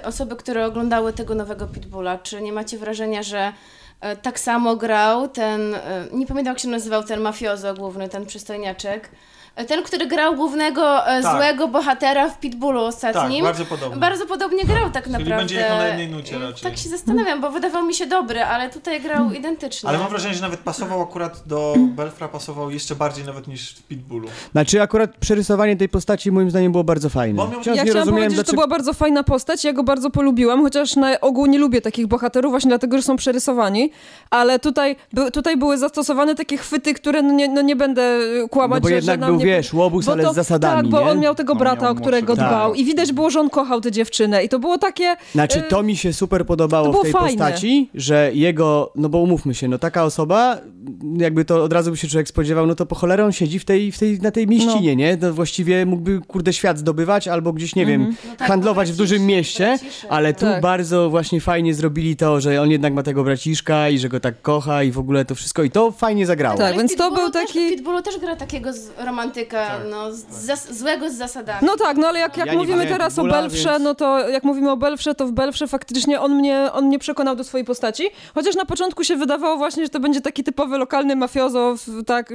[0.05, 3.53] osoby, które oglądały tego nowego Pitbulla, czy nie macie wrażenia, że
[4.01, 8.27] e, tak samo grał ten, e, nie pamiętam jak się nazywał ten mafiozo główny, ten
[8.27, 9.11] przystojniaczek,
[9.69, 11.37] ten, który grał głównego e, Tak.
[11.37, 13.45] złego bohatera w Pitbullu Tak, ostatnim.
[13.45, 14.01] bardzo podobnie.
[14.01, 15.37] Bardzo podobnie grał tak naprawdę.
[15.37, 16.71] będzie jechał na jednej nucie I raczej.
[16.71, 19.89] Tak się zastanawiam, bo wydawał mi się dobry, ale tutaj grał identycznie.
[19.89, 23.83] Ale mam wrażenie, że nawet pasował akurat do Belfra, pasował jeszcze bardziej nawet niż w
[23.83, 24.29] Pitbullu.
[24.53, 27.37] Znaczy akurat przerysowanie tej postaci moim zdaniem było bardzo fajne.
[27.37, 28.57] Bo miał- Ja chciałam rozumiałem, powiedzieć, że to dlaczego...
[28.57, 32.51] była bardzo fajna postać, ja go bardzo polubiłam, chociaż na ogół nie lubię takich bohaterów
[32.53, 33.91] właśnie dlatego, że są przerysowani,
[34.31, 38.19] ale tutaj, by, tutaj były zastosowane takie chwyty, które no nie, no nie będę
[38.51, 41.01] kłamać, No bo że, jednak że na wiesz, łobuz, ale to- z zasadami, Tak, bo
[41.05, 41.11] nie?
[41.11, 42.75] on miał tego brata, miał o którego dbał brata.
[42.81, 45.17] i widać było, że on kochał tę dziewczynę i to było takie...
[45.33, 47.29] Znaczy, Y, to mi się super podobało było w tej fajne.
[47.29, 50.59] postaci, że jego, no bo umówmy się, no taka osoba,
[51.17, 53.65] jakby to od razu by się człowiek spodziewał, no to po cholerę on siedzi w
[53.65, 55.19] tej, w tej, na tej mieścinie, nie?
[55.21, 59.27] No właściwie mógłby, kurde, świat zdobywać albo gdzieś, nie wiem, No tak, handlować w dużym
[59.27, 60.11] mieście, braciszek.
[60.11, 60.63] ale tu Tak.
[60.63, 64.43] bardzo właśnie fajnie zrobili to, że on jednak ma tego braciszka i że go tak
[64.43, 66.57] kocha i w ogóle to wszystko i to fajnie zagrało.
[66.57, 68.91] Tak, Ale w więc to Pitbullu był też, taki- W Pitbullu też gra takiego z
[69.31, 71.67] romantyka, Tak, no, z, zas, złego z zasadami.
[71.67, 74.45] No tak, no ale jak, jak Ja mówimy teraz o Belfrze, więc- no to jak
[74.45, 78.05] mówimy o Belfrze, to w Belfrze faktycznie on mnie, on mnie przekonał do swojej postaci.
[78.35, 81.75] Chociaż na początku się wydawało właśnie, że to będzie taki typowy lokalny mafiozo,
[82.07, 82.33] tak,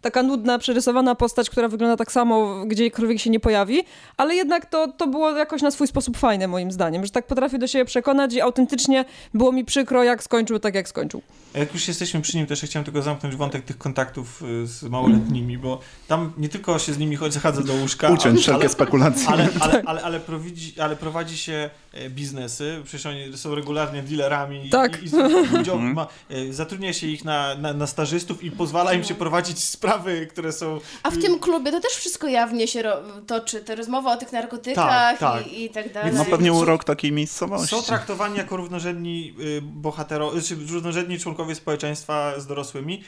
[0.00, 3.82] taka nudna, przerysowana postać, która wygląda tak samo, gdziekolwiek się nie pojawi.
[4.16, 7.58] Ale jednak to, to było jakoś na swój sposób fajne moim zdaniem, że tak potrafił
[7.58, 9.04] do siebie przekonać i autentycznie
[9.34, 11.22] było mi przykro, jak skończył tak, jak skończył.
[11.54, 15.58] Jak już jesteśmy przy nim, też chciałem tylko zamknąć wątek tych kontaktów y, z małoletnimi,
[15.58, 19.28] bo tam nie tylko się z nimi chodzi, zachadza do łóżka, Uciąć wszelkie ale, spekulacje.
[19.28, 24.70] ale, ale, ale, ale, prowadzi, ale prowadzi się e, biznesy, przecież oni są regularnie dealerami
[24.70, 25.02] Tak.
[25.02, 28.92] i, i, i ludziom ma, e, zatrudnia się ich na, na, na stażystów i pozwala
[28.92, 30.80] im się prowadzić sprawy, które są...
[31.02, 32.92] A w tym klubie to też wszystko jawnie się
[33.26, 35.46] toczy, te rozmowy o tych narkotykach Tak, tak.
[35.46, 36.12] I, i tak dalej.
[36.12, 37.76] Więc No pewnie urok takiej miejscowości.
[37.76, 43.02] Są traktowani jako równorzędni y, bohaterowie, czy równorzędni członkowie społeczeństwa z dorosłymi.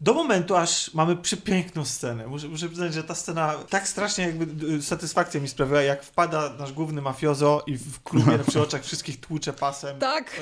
[0.00, 2.26] Do momentu, aż mamy przepiękną scenę.
[2.26, 6.52] Muszę, muszę przyznać, że ta scena tak strasznie jakby y, satysfakcję mi sprawiła, jak wpada
[6.58, 9.98] nasz główny mafiozo i w klubie przy oczach wszystkich tłucze pasem.
[9.98, 10.40] Tak.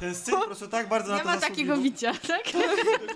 [0.00, 1.76] Ten syn po prostu tak bardzo na Nie to ma zasługiwał.
[1.76, 2.42] takiego bicia, tak?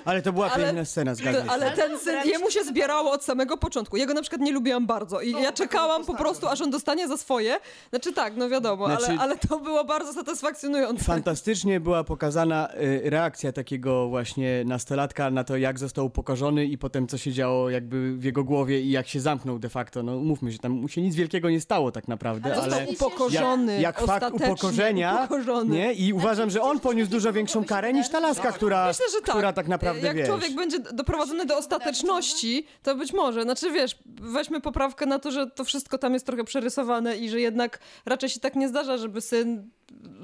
[0.05, 1.51] Ale to była Ale- piękna scena, zgadzam się.
[1.51, 3.97] Ale ten syn, jemu się zbierało od samego początku.
[3.97, 7.17] Jego na przykład nie lubiłam bardzo i ja czekałam po prostu, aż on dostanie za
[7.17, 7.57] swoje.
[7.91, 11.05] Znaczy tak, no wiadomo, Znaczy- ale, ale to było bardzo satysfakcjonujące.
[11.05, 17.07] Fantastycznie była pokazana y, reakcja takiego właśnie nastolatka na to, jak został upokorzony i potem
[17.07, 20.03] co się działo jakby w jego głowie i jak się zamknął de facto.
[20.03, 22.71] No umówmy się, tam mu się nic wielkiego nie stało tak naprawdę, Ale ale...
[22.71, 23.73] został upokorzony.
[23.73, 25.77] Jak, jak fakt ostatecznie upokorzenia, upokorzony.
[25.77, 25.93] nie?
[25.93, 29.31] I uważam, że on poniósł dużo większą karę niż ta laska, która, Myślę, że tak.
[29.31, 30.29] która tak naprawdę, Jak wiesz...
[30.29, 33.43] człowiek będzie doprowadzony do ostateczności, to być może.
[33.43, 37.41] Znaczy wiesz, weźmy poprawkę na to, że to wszystko tam jest trochę przerysowane i że
[37.41, 39.71] jednak raczej się tak nie zdarza, żeby syn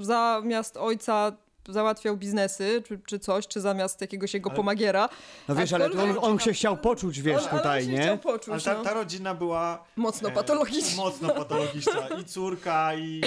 [0.01, 1.33] zamiast ojca
[1.69, 5.09] załatwiał biznesy, czy, czy coś, czy zamiast jakiegoś jego pomagiera.
[5.49, 7.99] No wiesz, ale on, on się chciał poczuć, wiesz, on, ale tutaj, on się nie?
[8.01, 8.83] chciał Ale poczuć, ta, no.
[8.85, 10.97] ta rodzina była Mocno e, patologiczna.
[11.03, 12.09] Mocno patologiczna.
[12.21, 13.21] I córka, i, i,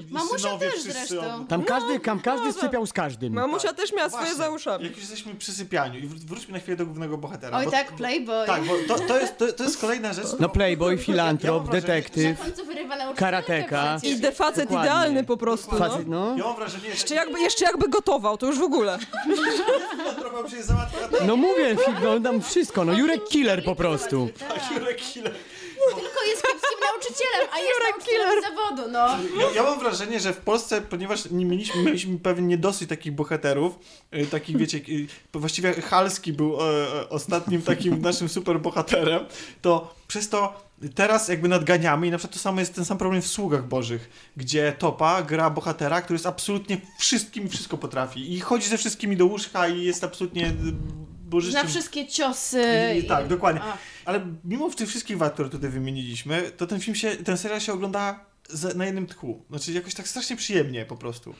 [0.00, 1.08] i, i Mamusia synowie też wszyscy.
[1.08, 1.46] zresztą.
[1.46, 3.32] Tam każdy, tam każdy sypiał z każdym.
[3.32, 4.36] Mamusia też miała swoje tak.
[4.36, 4.84] Właśnie, za uszami.
[4.84, 7.58] Jak już jesteśmy przy sypianiu i wr- wróćmy na chwilę do głównego bohatera.
[7.58, 8.46] Oj bo- tak, Playboy.
[8.46, 10.26] Tak, bo to, to, jest, to, to jest kolejna rzecz.
[10.40, 12.38] No playboy, Ja filantrop, Że detektyw.
[13.16, 13.98] Karateka.
[14.02, 14.90] I de facet Dokładnie.
[14.90, 15.78] idealny po prostu, no.
[15.78, 16.36] Facet, no.
[16.38, 18.98] Ja mam wrażenie, że Jeszcze jakby, jeszcze jakby gotował, to już w ogóle.
[20.18, 24.28] trochę się załatwia No mówię, film, no tam wszystko, no Jurek Killer po prostu.
[24.48, 24.70] Tak.
[24.74, 25.34] Jurek Killer.
[26.28, 29.08] Jest kiepskim nauczycielem, a jest nauczycielem zawodu, no.
[29.42, 33.78] Ja, ja mam wrażenie, że w Polsce, ponieważ nie mieliśmy, mieliśmy pewien niedosyt takich bohaterów,
[34.14, 36.64] y, takich wiecie, y, właściwie Halski był e,
[37.00, 39.24] e, ostatnim takim naszym super bohaterem,
[39.62, 40.62] to przez to
[40.94, 44.10] teraz jakby nadganiamy i na przykład to samo jest ten sam problem w Sługach Bożych,
[44.36, 49.16] gdzie Topa gra bohatera, który jest absolutnie wszystkim i wszystko potrafi i chodzi ze wszystkimi
[49.16, 50.52] do łóżka i jest absolutnie
[51.32, 51.62] bożycznym.
[51.62, 52.64] Zna wszystkie ciosy.
[52.98, 53.62] I, tak, dokładnie.
[53.62, 53.76] A.
[54.04, 57.72] Ale mimo tych wszystkich wad, które tutaj wymieniliśmy, to ten film się, ten serial się
[57.72, 58.24] ogląda
[58.74, 59.42] na jednym tchu.
[59.50, 61.34] Znaczy jakoś tak strasznie przyjemnie po prostu.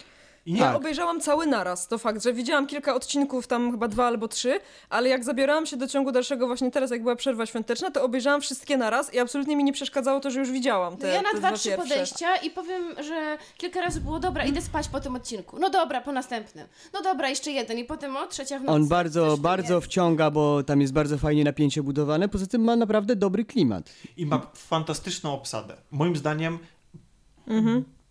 [0.46, 0.76] I nie, Ja Tak.
[0.76, 5.08] obejrzałam cały naraz, to fakt, że widziałam kilka odcinków, tam chyba dwa albo trzy, ale
[5.08, 8.76] jak zabierałam się do ciągu dalszego właśnie teraz, jak była przerwa świąteczna, to obejrzałam wszystkie
[8.76, 11.48] naraz i absolutnie mi nie przeszkadzało to, że już widziałam te, ja na te dwa,
[11.48, 11.88] dwa trzy pierwsze.
[11.88, 15.58] podejścia i powiem, że kilka razy było dobra, idę spać po tym odcinku.
[15.60, 16.66] No dobra, po następnym.
[16.92, 18.74] No dobra, jeszcze jeden i potem o trzecia w nocy.
[18.76, 22.28] On bardzo, bardzo wciąga, bo tam jest bardzo fajnie napięcie budowane.
[22.28, 23.90] Poza tym ma naprawdę dobry klimat.
[24.16, 25.76] I ma fantastyczną obsadę.
[25.90, 26.58] Moim zdaniem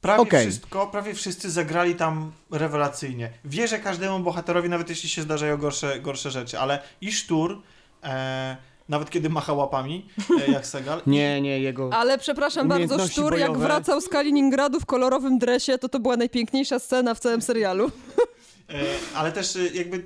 [0.01, 0.41] prawie Okej.
[0.41, 3.31] wszystko, prawie wszyscy zagrali tam rewelacyjnie.
[3.45, 7.61] Wierzę każdemu bohaterowi, nawet jeśli się zdarzają gorsze, gorsze rzeczy, ale i Sztur,
[8.03, 8.57] e,
[8.89, 10.09] nawet kiedy macha łapami,
[10.47, 11.89] e, jak Segal, Nie, nie, jego...
[11.93, 13.65] Ale przepraszam bardzo, Sztur, jak bojowe.
[13.65, 17.91] wracał z Kaliningradu w kolorowym dresie, to to była najpiękniejsza scena w całym serialu.
[18.69, 18.83] E,
[19.15, 20.01] ale też e, jakby e,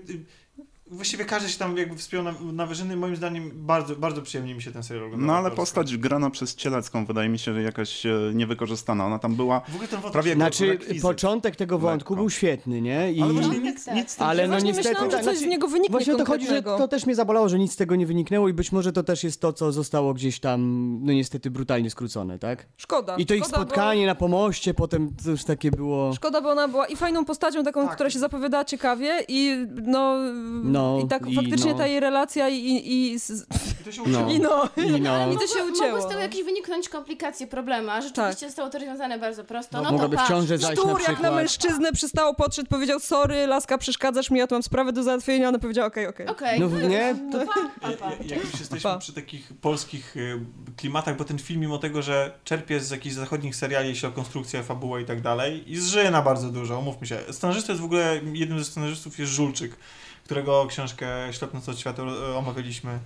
[0.87, 2.95] właściwie każdy się tam jakby wspiął na, na wyżyny.
[2.95, 5.27] Moim zdaniem bardzo, bardzo przyjemnie mi się ten serial oglądał.
[5.27, 9.05] No ale postać grana przez Cielecką wydaje mi się, że jakaś e, niewykorzystana.
[9.05, 12.15] Ona tam była W ogóle ten wątek prawie Znaczy, początek tego wątku Lekko.
[12.15, 13.11] był świetny, nie?
[13.11, 13.21] I...
[13.21, 14.89] Ale właśnie No, nic, tak, nic z tym Ale no Właśnie niestety...
[14.89, 17.49] myślałam, że coś z niego wyniknie Właśnie o to chodzi, że to też mnie zabolało,
[17.49, 20.13] że nic z tego nie wyniknęło i być może to też jest to, co zostało
[20.13, 20.59] gdzieś tam,
[21.05, 22.65] no niestety brutalnie skrócone, tak?
[22.77, 23.15] Szkoda.
[23.15, 26.09] I to ich szkoda, spotkanie na pomoście potem to już takie było...
[26.09, 27.95] Bo, szkoda, bo ona była i fajną postacią, taką, Tak.
[27.95, 30.15] która się zapowiadała ciekawie i no...
[30.75, 31.77] No, I tak i faktycznie no.
[31.77, 32.55] ta jej relacja i...
[32.57, 33.19] i, i,
[33.85, 34.19] to się No.
[34.19, 34.31] ucięło.
[34.31, 34.69] i no...
[34.97, 35.11] I no.
[35.11, 36.21] Ale I to się mogły- ucięło, Mogły z tego no.
[36.21, 38.49] jakieś wyniknąć komplikacje, problemy, a rzeczywiście Tak.
[38.49, 39.77] zostało to rozwiązane bardzo prosto.
[39.77, 40.29] No, No, to mogłaby w patrz.
[40.29, 44.47] ciąży zajść na Sztur, jak na mężczyznę przystało, podszedł, powiedział sorry, laska, przeszkadzasz mi, ja
[44.47, 46.27] tu mam sprawę do załatwienia, ona powiedziała okej, okej.
[46.27, 46.59] Okej.
[46.59, 47.15] No nie?
[47.31, 47.37] To...
[47.39, 48.09] Pa, pa.
[48.11, 48.97] Ja- Jak już jesteśmy Pa.
[48.97, 50.39] przy takich polskich y,
[50.77, 54.63] klimatach, bo ten film, mimo tego, że czerpie z jakichś zachodnich seriali, jeśli o konstrukcję,
[54.63, 57.19] fabułę i tak dalej, i zżyje na bardzo dużo, umówmy się.
[57.31, 59.75] Scenarzysta jest w ogóle, jednym ze scenarzystów jest Żulczyk,
[60.25, 62.99] którego książkę Ślepnąc od świata e, omawialiśmy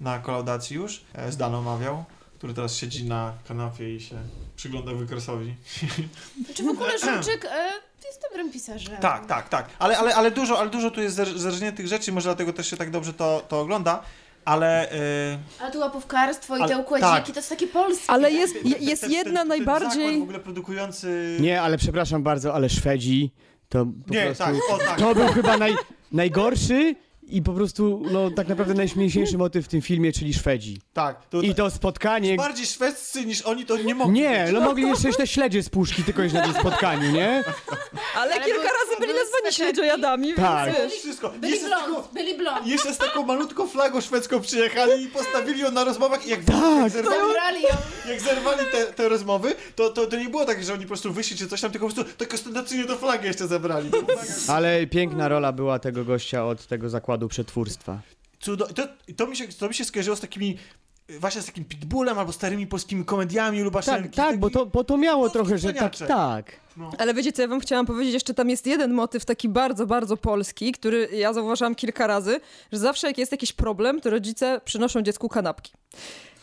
[0.00, 1.04] na kolaudacji już.
[1.14, 2.04] E, Z omawiał,
[2.38, 4.16] który teraz siedzi na kanapie i się
[4.56, 5.54] przygląda wykresowi.
[6.54, 7.70] Czy w ogóle Żulczyk e,
[8.06, 8.96] jest dobrym pisarzem?
[8.96, 9.68] Tak, tak, tak.
[9.78, 12.76] Ale, ale, ale, dużo, ale dużo tu jest zer- zerżniętych rzeczy, może dlatego też się
[12.76, 14.02] tak dobrze to, to ogląda,
[14.44, 14.92] ale...
[14.92, 17.26] y, Ale tu łapówkarstwo i Ale- te układziki, tak.
[17.26, 18.10] to jest takie polskie.
[18.10, 20.04] Ale jest, Ten- ten- jest ten- jedna ten- ten najbardziej...
[20.04, 21.36] zakład w ogóle produkujący...
[21.40, 23.32] Nie, ale przepraszam bardzo, ale Szwedzi
[23.68, 24.44] to po Nie, prostu...
[24.44, 24.98] tak, o tak.
[24.98, 25.74] To był chyba naj,
[26.14, 26.94] najgorszy
[27.28, 30.80] i po prostu, no tak naprawdę najśmieszniejszy motyw w tym filmie, czyli Szwedzi.
[30.92, 31.26] tak.
[31.28, 32.36] To, I to spotkanie...
[32.36, 34.14] Bardziej szwedzcy niż oni to nie mogli.
[34.20, 37.42] Nie, no mogli jeszcze te śledzie z puszki tylko już na tym spotkaniu, nie?
[38.16, 40.66] Ale Ale kilka były- razy byli nazwani śledziojadami, Tak.
[40.66, 41.00] więc wiesz.
[41.02, 41.30] Wszystko.
[41.30, 42.66] Byli Jeszcze z, taką, blond, byli blond.
[42.66, 46.46] jeszcze z taką malutką flagą szwedzką przyjechali i postawili ją na rozmowach i jak, jak
[46.48, 46.90] Tak.
[46.90, 47.68] zerwali, Zabrali ją.
[48.08, 51.12] jak zerwali te, te rozmowy, to, to, to nie było tak, że oni po prostu
[51.12, 53.90] wyszli czy coś tam, tylko po prostu tak ostentacyjnie do flagi jeszcze zabrali.
[54.48, 58.00] Ale piękna rola była tego gościa od tego zakładu przetwórstwa.
[58.40, 58.66] Cudo...
[58.66, 60.58] To, to, mi się, to mi się skojarzyło z takimi
[61.08, 64.16] właśnie z takim pitbullem albo starymi polskimi komediami lubaszenki.
[64.16, 66.60] Tak, tak, bo to, bo to miało No, trochę, że tak, tak.
[66.98, 68.14] Ale wiecie, co ja wam chciałam powiedzieć?
[68.14, 72.40] Jeszcze tam jest jeden motyw taki bardzo, bardzo polski, który ja zauważyłam kilka razy,
[72.72, 75.72] że zawsze jak jest jakiś problem, to rodzice przynoszą dziecku kanapki.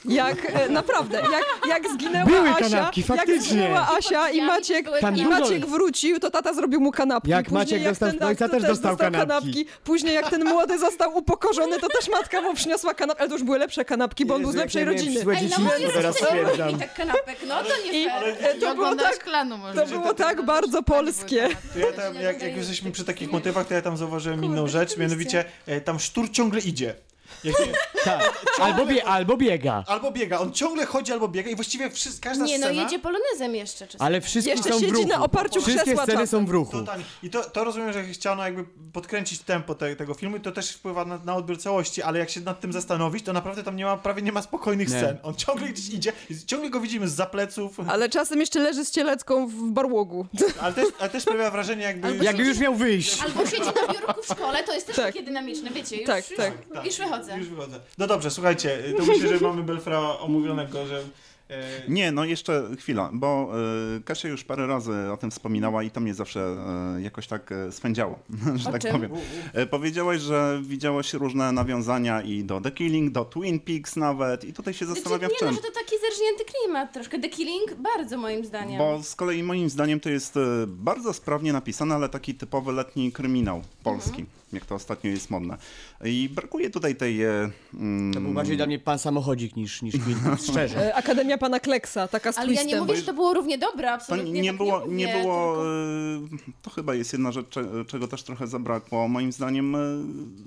[0.06, 3.42] Jak, e, naprawdę, jak, jak zginęła Były Asia, kanapki, jak faktycznie.
[3.42, 4.86] zginęła Asia i Maciek,
[5.16, 7.30] i Maciek wrócił, to tata zrobił mu kanapki.
[7.30, 9.66] Jak Później Maciek dostał ten, ojca, to też dostał kanapki.
[9.84, 13.44] Później jak ten młody został upokorzony, to też matka mu przyniosła kanapki, ale to już
[13.44, 15.22] były lepsze kanapki, bo on był z lepszej rodziny.
[15.22, 16.70] złe Ej, no dzieciństwo, moje teraz stwierdzam.
[16.70, 18.36] i tak kanapek, no to nie I fair.
[18.40, 19.82] e, to było tak, klanu może.
[19.82, 21.50] to było tak bardzo polskie.
[21.74, 24.98] To ja tam, jak, jak jesteśmy przy takich motywach, to ja tam zauważyłem inną rzecz,
[24.98, 26.96] mianowicie e, tam sztur ciągle idzie.
[27.44, 27.66] Jak nie,
[28.04, 28.42] Tak.
[28.60, 29.84] Albo, bie, albo biega.
[29.88, 32.82] albo biega, on ciągle chodzi albo biega i właściwie wszystko, każda Nie, no scena...
[32.84, 34.08] jedzie polonezem jeszcze czasem.
[34.08, 35.08] Ale wszystkie Jeszcze są w siedzi ruchu.
[35.08, 36.28] na oparciu Wszystkie sceny czasem.
[36.28, 36.72] są w ruchu.
[36.72, 37.04] Totalnie.
[37.24, 40.72] I to, to rozumiem, że chciano jakby podkręcić tempo te, tego filmu i to też
[40.72, 43.86] wpływa na, na odbiór całości, ale jak się nad tym zastanowić, to naprawdę tam nie
[43.86, 44.98] ma, prawie nie ma spokojnych Nie.
[44.98, 45.18] scen.
[45.24, 46.14] On ciągle gdzieś idzie,
[46.48, 50.26] ciągle go widzimy z zapleców, Ale czasem jeszcze leży z cielecką w barłogu.
[50.62, 52.08] ale też, ale też sprawia wrażenie jakby...
[52.08, 53.22] Albo Jakby już miał wyjść.
[53.22, 55.06] Albo siedzi na biurku w szkole, to jest też Tak.
[55.06, 56.54] takie dynamiczne, wiecie, już, Tak, już, tak.
[56.86, 57.40] już wychodzę.
[57.40, 57.80] Już wychodzę.
[57.98, 61.04] No dobrze, słuchajcie, to myślę, że mamy Belfra omówionego, że...
[61.50, 63.52] E, Nie, no jeszcze chwila, bo
[63.98, 66.56] y, Kasia już parę razy o tym wspominała i to mnie zawsze
[66.98, 68.20] y, jakoś tak y, swędziało,
[68.56, 68.92] że O tak czym?
[68.92, 69.12] powiem.
[69.58, 74.54] Y, powiedziałaś, że widziałaś różne nawiązania i do The Killing, do Twin Peaks nawet i
[74.54, 75.48] tutaj się Znaczy, zastanawiam nie w czym.
[75.48, 77.20] no, że to taki zerżnięty klimat troszkę.
[77.20, 78.78] The Killing bardzo moim zdaniem.
[78.78, 83.12] Bo z kolei moim zdaniem to jest y, bardzo sprawnie napisane, ale taki typowy letni
[83.12, 85.58] kryminał polski, jak to ostatnio jest modne.
[86.06, 87.26] I brakuje tutaj tej...
[87.26, 90.86] y, mm, To był bardziej dla mnie pan samochodzik niż, niż Twin Peaks, szczerze.
[90.88, 92.80] E, Akademia pana Kleksa, taka z Ale ja nie twistem.
[92.80, 95.56] mówię, że to było równie dobre, To absolutnie nie tak było, nie, nie mówię, było
[95.56, 99.76] tylko- y, to chyba jest jedna rzecz, cze- czego też trochę zabrakło, moim zdaniem,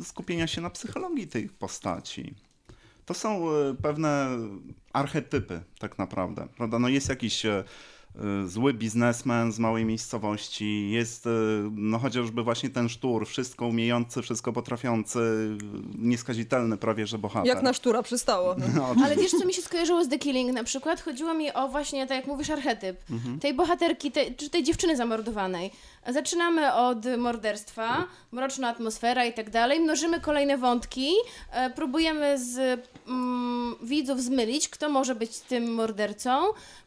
[0.05, 2.35] skupienia się na psychologii tej postaci.
[3.07, 3.45] To są
[3.83, 4.29] pewne
[4.93, 6.79] archetypy, tak naprawdę, prawda?
[6.79, 7.43] No jest jakiś
[8.46, 11.31] zły biznesmen z małej miejscowości, jest y,
[11.72, 15.57] no chociażby właśnie ten sztur, wszystko umiejący, wszystko potrafiący, y,
[15.98, 17.46] nieskazitelny prawie, że bohater.
[17.46, 18.57] Jak na sztura przystało.
[18.74, 21.00] No, Ale wiesz, co mi się skojarzyło z The Killing na przykład?
[21.00, 22.96] Chodziło mi o właśnie, tak jak mówisz, archetyp.
[23.40, 25.70] Tej bohaterki, tej, czy tej dziewczyny zamordowanej.
[26.09, 29.81] Zaczynamy od morderstwa, mroczna atmosfera i tak dalej.
[29.81, 31.11] Mnożymy kolejne wątki,
[31.50, 36.44] e, próbujemy z mm, widzów zmylić, kto może być tym mordercą.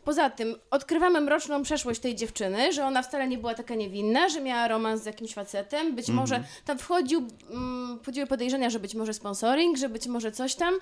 [0.08, 4.42] Poza tym odkrywamy mroczną przeszłość tej dziewczyny, że ona wcale nie była taka niewinna, że
[4.42, 5.96] miała romans z jakimś facetem.
[5.96, 10.56] Być może tam wchodził, mm, wchodziły podejrzenia, że być może sponsoring, że być może coś
[10.56, 10.74] tam.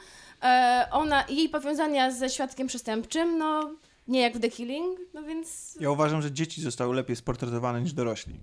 [0.44, 3.72] E, ona, jej powiązania ze świadkiem przestępczym, no
[4.08, 5.78] nie jak w The Killing, no więc...
[5.80, 8.40] ja uważam, że dzieci zostały lepiej sportretowane niż dorośli.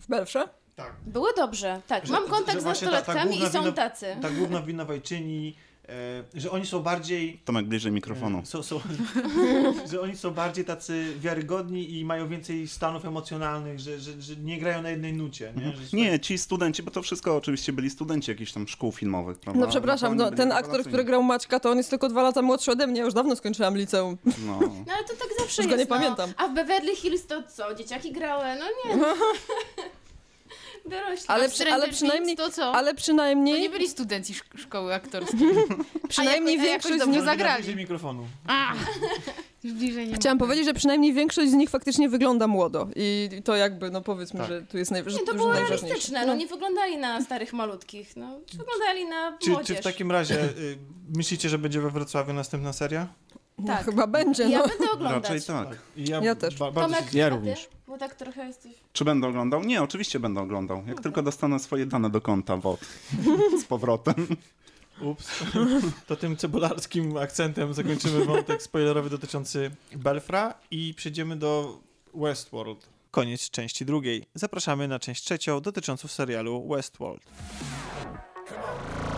[0.00, 0.48] W Belfrze?
[0.76, 0.92] Tak.
[1.06, 2.08] Było dobrze, tak.
[2.08, 4.16] Mam kontakt z nastolatkami i są tacy.
[4.22, 5.56] Ta główna winowajczyni,
[6.34, 7.40] że oni są bardziej...
[7.44, 8.38] Tomek bliżej mikrofonu.
[8.38, 8.80] E, Są, są,
[9.90, 14.58] że oni są bardziej tacy wiarygodni i mają więcej stanów emocjonalnych, że, że, że nie
[14.58, 15.52] grają na jednej nucie.
[15.56, 19.38] Nie, że Nie, ci studenci, bo to wszystko oczywiście byli studenci jakichś tam szkół filmowych,
[19.38, 19.60] prawda?
[19.60, 22.72] No przepraszam, no, ten aktor, który grał Maćka, to on jest tylko dwa lata młodszy
[22.72, 24.18] ode mnie, ja już dawno skończyłam liceum.
[24.24, 24.58] No.
[24.88, 26.02] No ale to tak zawsze Już go jest, nie no.
[26.02, 26.30] pamiętam.
[26.36, 27.74] A w Beverly Hills to co?
[27.74, 28.44] Dzieciaki grały?
[28.58, 29.04] No nie.
[30.88, 31.24] Dorośli.
[31.28, 32.74] Ale, w przy, ale przynajmniej, to co?
[32.74, 35.38] ale To nie przynajmniej, byli studenci szk- szkoły aktorskiej.
[36.08, 37.22] przynajmniej jako- większość z nich...
[37.22, 37.76] zagrali.
[37.76, 38.26] Mikrofonu.
[38.46, 38.72] A,
[40.14, 44.40] Chciałam powiedzieć, że przynajmniej większość z nich faktycznie wygląda młodo i to jakby, no powiedzmy,
[44.40, 44.48] Tak.
[44.48, 45.86] że tu jest, naj, że Nie, to było najważniejsze.
[45.86, 48.40] realistyczne, no nie wyglądali na starych malutkich, no.
[48.58, 49.66] Wyglądali na Czy, młodzież.
[49.76, 50.78] czy w takim razie y,
[51.16, 53.06] myślicie, że będzie we Wrocławiu następna seria?
[53.58, 53.84] No, Tak.
[53.84, 54.68] chyba będzie, Ja no.
[54.68, 55.22] będę oglądać.
[55.22, 55.78] Raczej tak.
[55.96, 56.56] I Ja też.
[56.56, 57.14] Ba, bardzo Tomek.
[57.14, 57.68] Ja również.
[57.86, 58.72] Bo tak trochę jesteś...
[58.92, 59.64] Czy będę oglądał?
[59.64, 60.82] Nie, oczywiście będę oglądał.
[60.86, 62.80] Jak tylko dostanę swoje dane do konta WOT
[63.60, 64.14] z powrotem.
[65.00, 65.28] Ups.
[66.06, 71.78] To tym cebularskim akcentem zakończymy wątek spoilerowy dotyczący Belfra i przejdziemy do
[72.14, 72.88] Westworld.
[73.10, 74.24] Koniec części drugiej.
[74.34, 77.22] Zapraszamy na część trzecią dotyczącą serialu Westworld.
[78.48, 79.17] Come on.